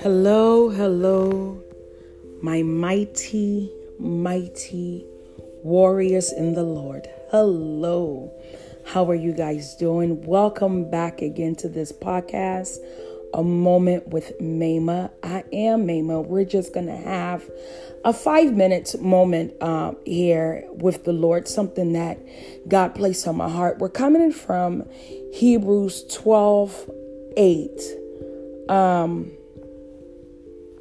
Hello, 0.00 0.68
hello, 0.68 1.62
my 2.42 2.62
mighty, 2.62 3.72
mighty 3.98 5.06
warriors 5.62 6.30
in 6.30 6.52
the 6.52 6.62
Lord. 6.62 7.08
Hello, 7.30 8.30
how 8.84 9.08
are 9.08 9.14
you 9.14 9.32
guys 9.32 9.74
doing? 9.76 10.20
Welcome 10.26 10.90
back 10.90 11.22
again 11.22 11.54
to 11.56 11.70
this 11.70 11.90
podcast, 11.90 12.76
A 13.34 13.42
Moment 13.42 14.08
with 14.08 14.40
Mama. 14.40 15.10
I 15.22 15.44
am 15.52 15.86
Mama. 15.86 16.20
We're 16.20 16.44
just 16.44 16.72
going 16.72 16.86
to 16.86 16.96
have 16.96 17.44
a 18.04 18.12
five 18.12 18.54
minute 18.54 18.94
moment 19.00 19.60
um, 19.60 19.96
here 20.06 20.64
with 20.70 21.04
the 21.04 21.12
Lord, 21.12 21.48
something 21.48 21.94
that 21.94 22.18
God 22.68 22.94
placed 22.94 23.26
on 23.26 23.36
my 23.36 23.48
heart. 23.48 23.78
We're 23.78 23.88
coming 23.88 24.22
in 24.22 24.32
from 24.32 24.88
Hebrews 25.32 26.04
12 26.12 26.90
8. 27.36 27.80
Um, 28.68 29.32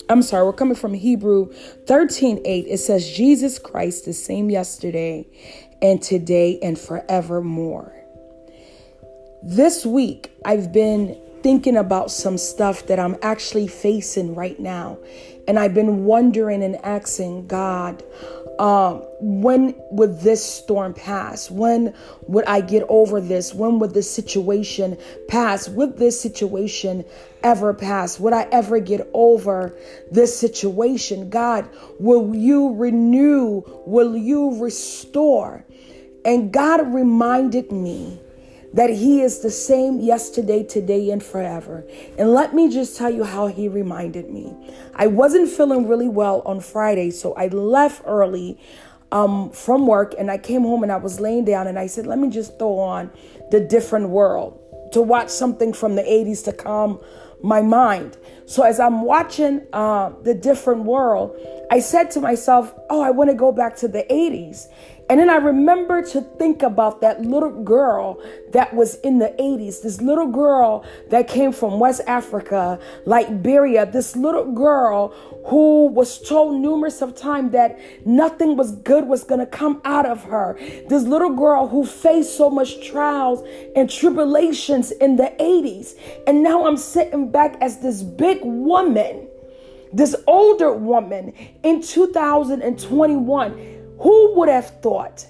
I'm 0.09 0.22
sorry, 0.22 0.45
we're 0.45 0.54
coming 0.54 0.76
from 0.76 0.94
Hebrew 0.94 1.52
13 1.88 2.42
8. 2.45 2.66
It 2.67 2.78
says, 2.78 3.09
Jesus 3.09 3.58
Christ, 3.58 4.06
the 4.06 4.14
same 4.14 4.52
yesterday 4.52 5.26
and 5.81 6.02
today 6.02 6.59
and 6.62 6.78
forevermore. 6.78 7.94
This 9.42 9.86
week, 9.86 10.31
I've 10.45 10.72
been 10.72 11.20
thinking 11.44 11.78
about 11.78 12.10
some 12.10 12.38
stuff 12.38 12.88
that 12.88 13.00
I'm 13.00 13.18
actually 13.22 13.68
facing 13.68 14.34
right 14.34 14.60
now. 14.60 14.98
And 15.48 15.60
I've 15.60 15.74
been 15.74 16.06
wondering 16.06 16.64
and 16.64 16.78
asking 16.78 17.48
God, 17.48 18.02
um, 18.60 19.04
when 19.20 19.76
would 19.92 20.22
this 20.22 20.44
storm 20.44 20.94
pass? 20.94 21.52
When 21.52 21.94
would 22.28 22.46
I 22.46 22.62
get 22.62 22.84
over 22.88 23.20
this? 23.20 23.54
When 23.54 23.80
would 23.80 23.94
this 23.94 24.10
situation 24.10 24.98
pass? 25.28 25.68
Would 25.68 25.98
this 25.98 26.20
situation 26.20 27.04
ever 27.44 27.73
pass? 27.73 28.20
Would 28.20 28.34
I 28.34 28.48
ever 28.52 28.80
get 28.80 29.10
over 29.14 29.76
this 30.12 30.38
situation? 30.38 31.30
God, 31.30 31.67
will 32.00 32.36
you 32.36 32.73
renew? 32.76 33.64
Will 33.86 34.16
you 34.16 34.62
restore? 34.62 35.66
And 36.23 36.54
God 36.54 36.94
reminded 36.94 37.72
me 37.72 38.20
that 38.74 38.90
He 38.90 39.22
is 39.22 39.40
the 39.40 39.52
same 39.52 40.00
yesterday, 40.00 40.64
today, 40.64 41.10
and 41.12 41.24
forever. 41.24 41.84
And 42.18 42.34
let 42.34 42.54
me 42.54 42.70
just 42.70 42.98
tell 42.98 43.10
you 43.10 43.24
how 43.24 43.48
He 43.48 43.68
reminded 43.68 44.30
me. 44.30 44.56
I 44.96 45.08
wasn't 45.08 45.50
feeling 45.50 45.88
really 45.88 46.10
well 46.10 46.42
on 46.46 46.60
Friday, 46.60 47.12
so 47.12 47.34
I 47.36 47.48
left 47.48 48.02
early 48.06 48.60
um, 49.14 49.52
from 49.52 49.86
work 49.86 50.16
and 50.18 50.32
I 50.32 50.40
came 50.40 50.64
home 50.64 50.82
and 50.82 50.92
I 50.92 50.98
was 50.98 51.20
laying 51.20 51.46
down 51.46 51.68
and 51.68 51.78
I 51.78 51.86
said, 51.86 52.08
let 52.08 52.18
me 52.18 52.30
just 52.30 52.58
throw 52.58 52.80
on 52.80 53.12
the 53.52 53.60
different 53.60 54.10
world 54.10 54.60
to 54.92 55.02
watch 55.02 55.30
something 55.30 55.72
from 55.72 55.96
the 55.96 56.02
80s 56.02 56.44
to 56.46 56.54
calm 56.54 57.00
my 57.44 57.62
mind. 57.62 58.18
So 58.46 58.64
as 58.64 58.80
I'm 58.80 59.04
watching 59.04 59.62
uh, 59.72 60.14
the 60.24 60.34
different 60.34 60.84
world, 60.84 61.38
I 61.70 61.80
said 61.80 62.10
to 62.12 62.22
myself, 62.22 62.74
oh, 62.90 63.02
I 63.02 63.12
want 63.12 63.30
to 63.30 63.36
go 63.36 63.52
back 63.52 63.76
to 63.78 63.88
the 63.88 64.06
80s. 64.10 64.68
And 65.09 65.20
then 65.20 65.30
I 65.30 65.36
remember 65.36 66.02
to 66.02 66.22
think 66.22 66.64
about 66.64 67.02
that 67.02 67.22
little 67.22 67.64
girl 67.64 68.22
that 68.52 68.73
was 68.73 68.96
in 69.02 69.20
the 69.20 69.36
80s, 69.40 69.82
this 69.82 70.02
little 70.02 70.28
girl 70.28 70.86
that 71.10 71.28
came 71.28 71.52
from 71.52 71.80
West 71.80 72.02
Africa, 72.08 72.80
Liberia, 73.06 73.86
this 73.86 74.16
little 74.16 74.54
girl 74.54 75.10
who 75.45 75.88
was 75.88 76.20
told 76.20 76.62
numerous 76.62 77.02
of 77.02 77.16
times 77.16 77.52
that 77.52 77.78
nothing 78.06 78.56
was 78.56 78.72
good 78.72 79.06
was 79.08 79.26
going 79.26 79.42
to 79.42 79.45
come 79.45 79.82
out 79.84 80.06
of 80.06 80.23
her. 80.23 80.58
This 80.88 81.04
little 81.04 81.36
girl 81.36 81.67
who 81.67 81.86
faced 81.86 82.38
so 82.38 82.50
much 82.50 82.86
trials 82.88 83.45
and 83.76 83.90
tribulations 83.90 84.92
in 84.92 85.17
the 85.17 85.34
80s. 85.38 85.95
And 86.28 86.44
now 86.44 86.66
I'm 86.66 86.78
sitting 86.78 87.30
back 87.30 87.58
as 87.60 87.80
this 87.80 88.02
big 88.02 88.40
woman, 88.44 89.28
this 89.92 90.16
older 90.28 90.72
woman 90.73 91.34
in 91.64 91.82
2021 91.82 93.73
who 93.99 94.36
would 94.36 94.49
have 94.49 94.70
thought? 94.81 95.26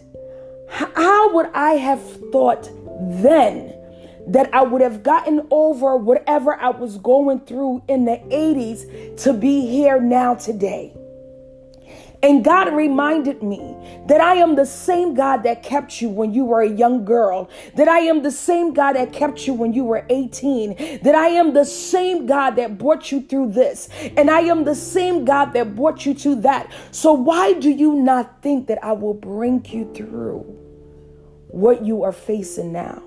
How 0.69 1.33
would 1.33 1.47
I 1.53 1.73
have 1.73 2.01
thought 2.31 2.69
then 3.21 3.73
that 4.27 4.49
I 4.53 4.63
would 4.63 4.81
have 4.81 5.03
gotten 5.03 5.47
over 5.51 5.97
whatever 5.97 6.55
I 6.55 6.69
was 6.69 6.97
going 6.97 7.41
through 7.41 7.83
in 7.87 8.05
the 8.05 8.17
80s 8.31 9.21
to 9.23 9.33
be 9.33 9.61
here 9.67 9.99
now 9.99 10.35
today? 10.35 10.95
And 12.23 12.41
God 12.41 12.73
reminded 12.73 13.43
me 13.43 13.75
that 14.07 14.21
I 14.21 14.35
am 14.35 14.55
the 14.55 14.65
same 14.65 15.13
God 15.13 15.43
that 15.43 15.61
kept 15.61 16.01
you 16.01 16.07
when 16.07 16.33
you 16.33 16.45
were 16.45 16.61
a 16.61 16.69
young 16.69 17.03
girl, 17.03 17.49
that 17.75 17.89
I 17.89 17.99
am 17.99 18.23
the 18.23 18.31
same 18.31 18.73
God 18.73 18.93
that 18.93 19.11
kept 19.11 19.45
you 19.45 19.53
when 19.53 19.73
you 19.73 19.83
were 19.83 20.05
18, 20.09 21.01
that 21.03 21.15
I 21.15 21.27
am 21.27 21.53
the 21.53 21.65
same 21.65 22.25
God 22.25 22.51
that 22.51 22.77
brought 22.77 23.11
you 23.11 23.21
through 23.21 23.51
this, 23.51 23.89
and 24.15 24.31
I 24.31 24.39
am 24.39 24.63
the 24.63 24.73
same 24.73 25.25
God 25.25 25.51
that 25.51 25.75
brought 25.75 26.05
you 26.05 26.13
to 26.13 26.35
that. 26.35 26.71
So, 26.91 27.11
why 27.11 27.53
do 27.53 27.69
you 27.69 27.93
not 27.95 28.41
think 28.41 28.67
that 28.67 28.81
I 28.81 28.93
will 28.93 29.13
bring 29.13 29.65
you 29.65 29.91
through 29.93 30.39
what 31.49 31.85
you 31.85 32.03
are 32.03 32.13
facing 32.13 32.71
now? 32.71 33.03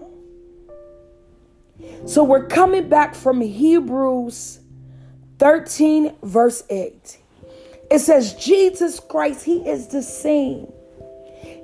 So, 2.05 2.23
we're 2.23 2.47
coming 2.47 2.91
back 2.91 3.15
from 3.15 3.41
Hebrews 3.41 4.61
13, 5.39 6.17
verse 6.23 6.63
8. 6.69 7.19
It 7.91 8.01
says, 8.01 8.35
Jesus 8.35 9.01
Christ, 9.01 9.45
He 9.45 9.59
is 9.69 9.89
the 9.89 10.03
same 10.03 10.73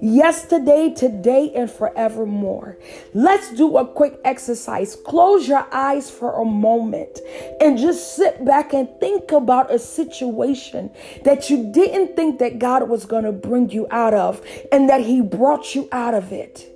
yesterday, 0.03 0.93
today, 0.95 1.53
and 1.55 1.71
forevermore. 1.71 2.77
Let's 3.15 3.55
do 3.55 3.79
a 3.79 3.87
quick 3.87 4.19
exercise. 4.25 4.97
Close 4.97 5.47
your 5.47 5.67
eyes 5.73 6.11
for 6.11 6.43
a 6.43 6.45
moment 6.45 7.21
and 7.61 7.79
just 7.79 8.17
sit 8.17 8.45
back 8.45 8.75
and 8.75 8.89
think 8.99 9.31
about 9.31 9.73
a 9.73 9.79
situation 9.79 10.91
that 11.25 11.49
you 11.49 11.73
didn't 11.73 12.17
think 12.17 12.41
that 12.41 12.59
God 12.59 12.89
was 12.89 13.07
going 13.07 13.25
to 13.25 13.33
bring 13.33 13.71
you 13.71 13.87
out 13.91 14.13
of 14.13 14.45
and 14.73 14.89
that 14.89 15.01
He 15.01 15.21
brought 15.21 15.75
you 15.75 15.89
out 15.93 16.15
of 16.15 16.33
it. 16.33 16.69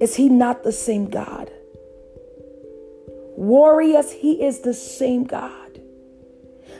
Is 0.00 0.14
He 0.14 0.28
not 0.28 0.62
the 0.62 0.72
same 0.72 1.10
God? 1.10 1.50
Warriors, 3.36 4.12
He 4.12 4.44
is 4.44 4.60
the 4.60 4.74
same 4.74 5.24
God. 5.24 5.61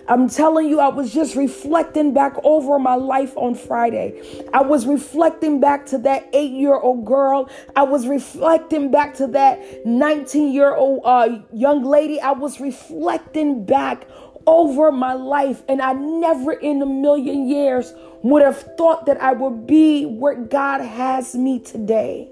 I'm 0.09 0.29
telling 0.29 0.69
you, 0.69 0.81
I 0.81 0.89
was 0.89 1.13
just 1.13 1.37
reflecting 1.37 2.13
back 2.13 2.35
over 2.43 2.79
my 2.79 2.97
life 2.97 3.37
on 3.37 3.55
Friday. 3.55 4.21
I 4.53 4.63
was 4.63 4.87
reflecting 4.87 5.61
back 5.61 5.87
to 5.87 5.99
that 5.99 6.29
eight 6.33 6.53
year 6.53 6.75
old 6.75 7.05
girl. 7.05 7.49
I 7.77 7.85
was 7.85 8.07
reflecting 8.07 8.91
back 8.91 9.15
to 9.17 9.27
that 9.29 9.87
19 9.87 10.53
year 10.53 10.75
old 10.75 11.03
uh, 11.05 11.39
young 11.53 11.85
lady. 11.85 12.21
I 12.21 12.33
was 12.33 12.61
reflecting 12.61 13.65
back 13.65 14.09
over 14.47 14.91
my 14.91 15.13
life, 15.13 15.63
and 15.69 15.81
I 15.81 15.93
never 15.93 16.53
in 16.53 16.83
a 16.83 16.87
million 16.87 17.49
years 17.49 17.93
would 18.23 18.43
have 18.43 18.59
thought 18.77 19.07
that 19.07 19.21
I 19.23 19.33
would 19.33 19.67
be 19.67 20.05
where 20.05 20.35
God 20.35 20.81
has 20.81 21.35
me 21.35 21.61
today. 21.61 22.29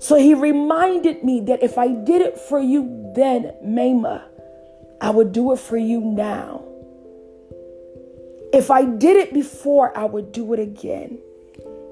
So 0.00 0.16
he 0.16 0.34
reminded 0.34 1.22
me 1.22 1.40
that 1.42 1.62
if 1.62 1.78
I 1.78 1.88
did 1.88 2.20
it 2.20 2.38
for 2.38 2.60
you 2.60 3.12
then, 3.14 3.54
Mama, 3.62 4.28
I 5.04 5.10
would 5.10 5.32
do 5.32 5.52
it 5.52 5.58
for 5.58 5.76
you 5.76 6.00
now. 6.00 6.64
If 8.54 8.70
I 8.70 8.86
did 8.86 9.18
it 9.18 9.34
before, 9.34 9.96
I 9.96 10.06
would 10.06 10.32
do 10.32 10.54
it 10.54 10.58
again. 10.58 11.18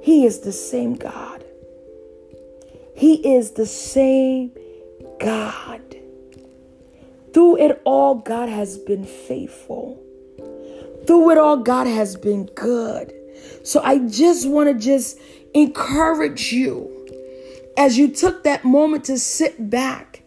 He 0.01 0.25
is 0.25 0.41
the 0.41 0.53
same 0.53 0.95
God. 0.95 1.45
He 2.97 3.17
is 3.35 3.51
the 3.51 3.67
same 3.67 4.53
God. 5.21 5.83
Through 7.35 7.59
it 7.59 7.83
all, 7.85 8.15
God 8.15 8.49
has 8.49 8.79
been 8.79 9.05
faithful. 9.05 10.03
Through 11.07 11.33
it 11.33 11.39
all, 11.39 11.59
God 11.59 11.87
has 11.87 12.17
been 12.17 12.47
good. 12.55 13.13
So 13.63 13.83
I 13.83 13.99
just 13.99 14.49
want 14.49 14.71
to 14.71 14.83
just 14.83 15.19
encourage 15.53 16.51
you 16.51 16.89
as 17.77 17.99
you 17.99 18.09
took 18.09 18.45
that 18.45 18.65
moment 18.65 19.05
to 19.05 19.19
sit 19.19 19.69
back 19.69 20.23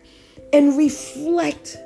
and 0.54 0.78
reflect 0.78 1.80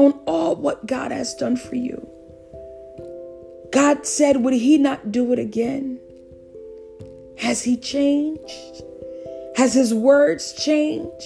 on 0.00 0.12
all 0.26 0.56
what 0.56 0.86
God 0.86 1.12
has 1.12 1.34
done 1.34 1.56
for 1.56 1.74
you. 1.74 2.08
God 3.72 4.06
said, 4.06 4.38
Would 4.38 4.54
He 4.54 4.78
not 4.78 5.12
do 5.12 5.32
it 5.32 5.38
again? 5.38 6.00
Has 7.38 7.62
He 7.62 7.76
changed? 7.76 8.82
Has 9.56 9.74
His 9.74 9.92
words 9.94 10.52
changed? 10.52 11.24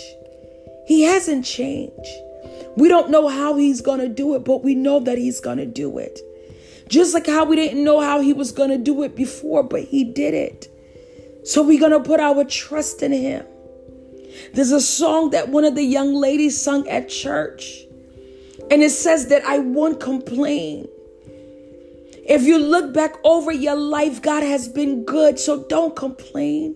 He 0.87 1.03
hasn't 1.03 1.45
changed. 1.45 2.09
We 2.77 2.89
don't 2.89 3.11
know 3.11 3.29
how 3.29 3.57
He's 3.57 3.81
going 3.81 4.01
to 4.01 4.09
do 4.09 4.35
it, 4.35 4.45
but 4.45 4.65
we 4.65 4.75
know 4.75 5.01
that 5.01 5.19
He's 5.19 5.41
going 5.41 5.59
to 5.59 5.67
do 5.67 5.99
it. 5.99 6.21
Just 6.89 7.15
like 7.15 7.27
how 7.27 7.45
we 7.45 7.57
didn't 7.57 7.83
know 7.83 8.01
how 8.01 8.21
He 8.21 8.33
was 8.33 8.53
going 8.53 8.71
to 8.71 8.79
do 8.79 9.03
it 9.03 9.17
before, 9.17 9.63
but 9.63 9.85
He 9.85 10.05
did 10.05 10.35
it. 10.35 10.69
So 11.45 11.63
we're 11.63 11.81
going 11.81 11.93
to 11.93 12.01
put 12.01 12.21
our 12.21 12.45
trust 12.45 13.03
in 13.03 13.13
Him. 13.13 13.47
There's 14.53 14.73
a 14.73 14.81
song 14.81 15.31
that 15.31 15.49
one 15.49 15.65
of 15.65 15.75
the 15.75 15.85
young 15.85 16.15
ladies 16.15 16.61
sung 16.61 16.89
at 16.89 17.09
church. 17.09 17.85
And 18.71 18.83
it 18.83 18.91
says 18.91 19.29
that 19.29 19.45
I 19.45 19.59
won't 19.59 20.01
complain. 20.01 20.89
If 22.27 22.43
you 22.43 22.59
look 22.59 22.95
back 22.95 23.17
over 23.23 23.53
your 23.53 23.77
life, 23.77 24.23
God 24.23 24.43
has 24.43 24.67
been 24.69 25.05
good, 25.05 25.39
so 25.39 25.65
don't 25.65 25.95
complain. 25.95 26.75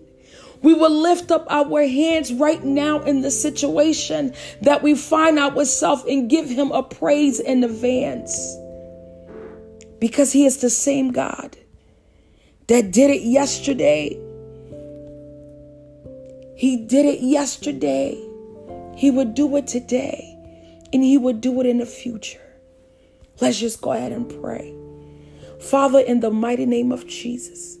We 0.61 0.73
will 0.73 0.91
lift 0.91 1.31
up 1.31 1.47
our 1.49 1.87
hands 1.87 2.33
right 2.33 2.63
now 2.63 3.01
in 3.01 3.21
the 3.21 3.31
situation 3.31 4.33
that 4.61 4.83
we 4.83 4.93
find 4.93 5.39
ourselves 5.39 6.03
and 6.07 6.29
give 6.29 6.49
him 6.49 6.71
a 6.71 6.83
praise 6.83 7.39
in 7.39 7.63
advance. 7.63 8.55
Because 9.99 10.31
he 10.31 10.45
is 10.45 10.57
the 10.57 10.69
same 10.69 11.11
God 11.11 11.57
that 12.67 12.91
did 12.91 13.09
it 13.09 13.23
yesterday. 13.23 14.19
He 16.55 16.77
did 16.77 17.05
it 17.05 17.21
yesterday. 17.21 18.21
He 18.95 19.09
would 19.09 19.33
do 19.33 19.55
it 19.55 19.65
today. 19.65 20.38
And 20.91 21.03
he 21.03 21.17
would 21.17 21.41
do 21.41 21.59
it 21.61 21.65
in 21.65 21.77
the 21.77 21.85
future. 21.85 22.41
Let's 23.39 23.59
just 23.59 23.81
go 23.81 23.91
ahead 23.93 24.11
and 24.11 24.29
pray. 24.41 24.73
Father, 25.59 25.99
in 25.99 26.19
the 26.19 26.31
mighty 26.31 26.65
name 26.65 26.91
of 26.91 27.07
Jesus, 27.07 27.77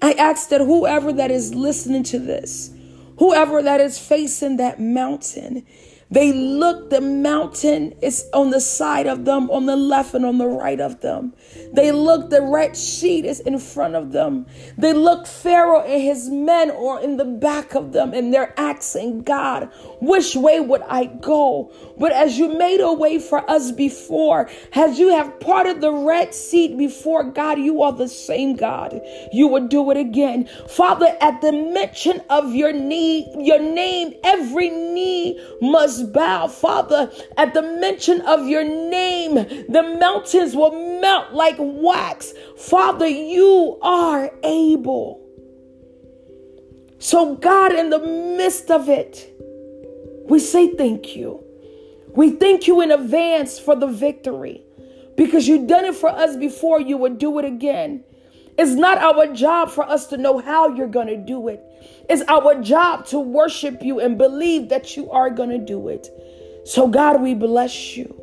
I 0.00 0.12
ask 0.12 0.48
that 0.50 0.60
whoever 0.60 1.12
that 1.12 1.30
is 1.30 1.54
listening 1.54 2.04
to 2.04 2.18
this, 2.18 2.70
whoever 3.18 3.62
that 3.62 3.80
is 3.80 3.98
facing 3.98 4.56
that 4.58 4.80
mountain, 4.80 5.66
they 6.10 6.32
look, 6.32 6.88
the 6.88 7.00
mountain 7.00 7.94
is 8.00 8.26
on 8.32 8.50
the 8.50 8.60
side 8.60 9.06
of 9.06 9.24
them, 9.26 9.50
on 9.50 9.66
the 9.66 9.76
left 9.76 10.14
and 10.14 10.24
on 10.24 10.38
the 10.38 10.46
right 10.46 10.80
of 10.80 11.00
them. 11.00 11.34
They 11.72 11.92
look, 11.92 12.30
the 12.30 12.40
Red 12.42 12.76
Sea 12.76 13.26
is 13.26 13.40
in 13.40 13.58
front 13.58 13.94
of 13.94 14.12
them. 14.12 14.46
They 14.78 14.94
look, 14.94 15.26
Pharaoh 15.26 15.82
and 15.82 16.02
his 16.02 16.30
men 16.30 16.70
are 16.70 17.02
in 17.02 17.18
the 17.18 17.26
back 17.26 17.74
of 17.74 17.92
them, 17.92 18.14
and 18.14 18.32
they're 18.32 18.58
asking 18.58 19.22
God, 19.22 19.70
which 20.00 20.34
way 20.34 20.60
would 20.60 20.82
I 20.82 21.06
go? 21.06 21.72
But 21.98 22.12
as 22.12 22.38
you 22.38 22.56
made 22.56 22.80
a 22.80 22.92
way 22.92 23.18
for 23.18 23.48
us 23.50 23.70
before, 23.70 24.48
as 24.72 24.98
you 24.98 25.10
have 25.10 25.40
parted 25.40 25.80
the 25.80 25.92
Red 25.92 26.34
Sea 26.34 26.74
before, 26.74 27.24
God, 27.24 27.58
you 27.58 27.82
are 27.82 27.92
the 27.92 28.08
same 28.08 28.56
God. 28.56 29.00
You 29.32 29.48
would 29.48 29.68
do 29.68 29.90
it 29.90 29.96
again. 29.96 30.48
Father, 30.68 31.14
at 31.20 31.40
the 31.42 31.52
mention 31.52 32.22
of 32.30 32.54
your 32.54 32.70
your 32.70 33.60
name, 33.60 34.14
every 34.24 34.70
knee 34.70 35.38
must 35.60 35.97
bow. 36.02 36.48
Father, 36.48 37.10
at 37.36 37.54
the 37.54 37.62
mention 37.62 38.20
of 38.22 38.46
your 38.46 38.64
name, 38.64 39.34
the 39.34 39.96
mountains 39.98 40.54
will 40.54 41.00
melt 41.00 41.32
like 41.32 41.56
wax. 41.58 42.32
Father, 42.56 43.06
you 43.06 43.78
are 43.82 44.30
able. 44.42 45.24
So, 46.98 47.36
God, 47.36 47.72
in 47.72 47.90
the 47.90 48.00
midst 48.00 48.70
of 48.70 48.88
it, 48.88 49.32
we 50.28 50.38
say 50.38 50.74
thank 50.74 51.14
you. 51.14 51.42
We 52.14 52.32
thank 52.32 52.66
you 52.66 52.80
in 52.80 52.90
advance 52.90 53.58
for 53.58 53.76
the 53.76 53.86
victory 53.86 54.62
because 55.16 55.46
you've 55.46 55.68
done 55.68 55.84
it 55.84 55.94
for 55.94 56.08
us 56.08 56.36
before, 56.36 56.80
you 56.80 56.96
would 56.96 57.18
do 57.18 57.38
it 57.38 57.44
again. 57.44 58.04
It's 58.58 58.72
not 58.72 58.98
our 58.98 59.32
job 59.32 59.70
for 59.70 59.88
us 59.88 60.08
to 60.08 60.16
know 60.16 60.38
how 60.38 60.74
you're 60.74 60.88
going 60.88 61.06
to 61.06 61.16
do 61.16 61.46
it. 61.46 61.62
It's 62.10 62.22
our 62.26 62.60
job 62.60 63.06
to 63.06 63.20
worship 63.20 63.82
you 63.82 64.00
and 64.00 64.18
believe 64.18 64.68
that 64.70 64.96
you 64.96 65.08
are 65.12 65.30
going 65.30 65.50
to 65.50 65.58
do 65.58 65.88
it. 65.88 66.10
So, 66.64 66.88
God, 66.88 67.22
we 67.22 67.34
bless 67.34 67.96
you. 67.96 68.20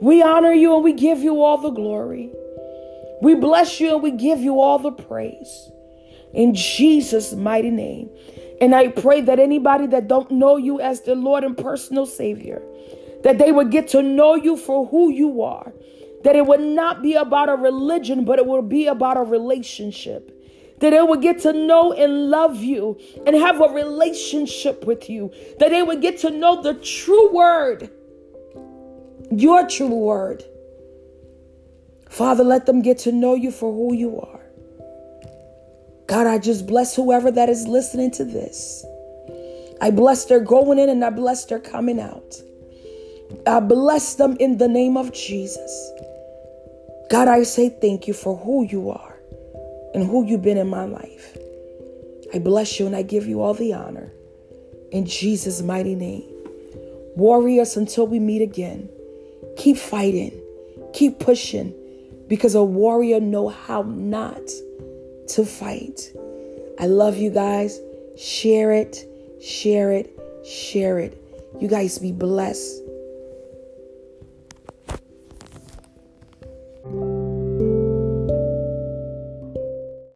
We 0.00 0.22
honor 0.22 0.52
you 0.52 0.74
and 0.74 0.82
we 0.82 0.94
give 0.94 1.18
you 1.18 1.42
all 1.42 1.58
the 1.58 1.70
glory. 1.70 2.30
We 3.20 3.34
bless 3.34 3.78
you 3.78 3.94
and 3.94 4.02
we 4.02 4.12
give 4.12 4.40
you 4.40 4.60
all 4.60 4.78
the 4.78 4.90
praise. 4.90 5.70
In 6.32 6.54
Jesus' 6.54 7.34
mighty 7.34 7.70
name. 7.70 8.08
And 8.62 8.74
I 8.74 8.88
pray 8.88 9.20
that 9.20 9.38
anybody 9.38 9.86
that 9.88 10.08
don't 10.08 10.30
know 10.30 10.56
you 10.56 10.80
as 10.80 11.02
the 11.02 11.14
Lord 11.14 11.44
and 11.44 11.56
personal 11.56 12.06
Savior, 12.06 12.62
that 13.22 13.36
they 13.36 13.52
would 13.52 13.70
get 13.70 13.88
to 13.88 14.02
know 14.02 14.34
you 14.34 14.56
for 14.56 14.86
who 14.86 15.10
you 15.10 15.42
are 15.42 15.72
that 16.26 16.34
it 16.34 16.44
would 16.44 16.60
not 16.60 17.02
be 17.02 17.14
about 17.14 17.48
a 17.48 17.54
religion, 17.54 18.24
but 18.24 18.40
it 18.40 18.46
would 18.46 18.68
be 18.68 18.88
about 18.88 19.16
a 19.16 19.22
relationship. 19.22 20.32
That 20.80 20.90
they 20.90 21.00
would 21.00 21.22
get 21.22 21.38
to 21.42 21.52
know 21.52 21.92
and 21.92 22.30
love 22.30 22.56
you 22.56 22.98
and 23.24 23.36
have 23.36 23.60
a 23.60 23.68
relationship 23.68 24.84
with 24.84 25.08
you. 25.08 25.30
That 25.60 25.70
they 25.70 25.84
would 25.84 26.02
get 26.02 26.18
to 26.22 26.30
know 26.30 26.60
the 26.60 26.74
true 26.74 27.32
word, 27.32 27.90
your 29.30 29.68
true 29.68 29.94
word. 29.94 30.42
Father, 32.10 32.42
let 32.42 32.66
them 32.66 32.82
get 32.82 32.98
to 32.98 33.12
know 33.12 33.36
you 33.36 33.52
for 33.52 33.72
who 33.72 33.94
you 33.94 34.20
are. 34.20 34.40
God, 36.08 36.26
I 36.26 36.38
just 36.38 36.66
bless 36.66 36.96
whoever 36.96 37.30
that 37.30 37.48
is 37.48 37.68
listening 37.68 38.10
to 38.12 38.24
this. 38.24 38.84
I 39.80 39.92
bless 39.92 40.24
their 40.24 40.40
going 40.40 40.80
in 40.80 40.88
and 40.88 41.04
I 41.04 41.10
bless 41.10 41.44
their 41.44 41.60
coming 41.60 42.00
out. 42.00 42.34
I 43.46 43.60
bless 43.60 44.16
them 44.16 44.36
in 44.40 44.58
the 44.58 44.66
name 44.66 44.96
of 44.96 45.12
Jesus. 45.12 45.92
God, 47.10 47.28
I 47.28 47.44
say 47.44 47.68
thank 47.68 48.08
you 48.08 48.14
for 48.14 48.36
who 48.36 48.64
you 48.64 48.90
are 48.90 49.16
and 49.94 50.06
who 50.06 50.24
you've 50.24 50.42
been 50.42 50.58
in 50.58 50.68
my 50.68 50.84
life. 50.84 51.36
I 52.34 52.38
bless 52.38 52.80
you 52.80 52.86
and 52.86 52.96
I 52.96 53.02
give 53.02 53.26
you 53.26 53.40
all 53.40 53.54
the 53.54 53.74
honor. 53.74 54.12
In 54.90 55.06
Jesus' 55.06 55.62
mighty 55.62 55.94
name. 55.94 56.24
Warriors, 57.14 57.76
until 57.76 58.06
we 58.06 58.18
meet 58.18 58.42
again, 58.42 58.88
keep 59.56 59.76
fighting, 59.76 60.38
keep 60.92 61.18
pushing, 61.18 61.72
because 62.28 62.54
a 62.54 62.64
warrior 62.64 63.20
know 63.20 63.48
how 63.48 63.82
not 63.82 64.42
to 65.28 65.44
fight. 65.44 66.12
I 66.78 66.86
love 66.86 67.16
you 67.16 67.30
guys. 67.30 67.80
Share 68.18 68.72
it, 68.72 69.06
share 69.40 69.92
it, 69.92 70.10
share 70.44 70.98
it. 70.98 71.22
You 71.60 71.68
guys 71.68 71.98
be 71.98 72.12
blessed. 72.12 72.82